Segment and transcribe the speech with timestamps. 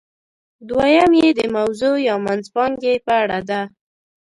[0.69, 3.61] دویم یې د موضوع یا منځپانګې په اړه ده.